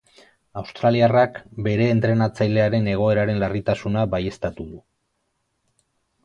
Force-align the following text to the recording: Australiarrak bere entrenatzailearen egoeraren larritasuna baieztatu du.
Australiarrak 0.59 1.35
bere 1.67 1.89
entrenatzailearen 1.95 2.89
egoeraren 2.95 3.43
larritasuna 3.45 4.07
baieztatu 4.15 4.67
du. 4.73 4.83